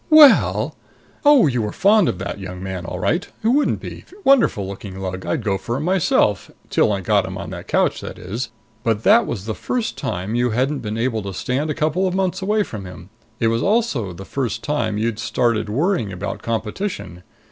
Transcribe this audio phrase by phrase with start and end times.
[0.09, 0.75] "Well!"
[1.23, 3.27] "Oh, you were fond of that young man, all right.
[3.43, 4.03] Who wouldn't be?
[4.23, 5.27] Wonderful looking lug.
[5.27, 8.49] I'd go for him myself till I got him on that couch, that is.
[8.83, 12.15] But that was the first time you hadn't been able to stand a couple of
[12.15, 13.11] months away from him.
[13.39, 17.21] It was also the first time you'd started worrying about competition.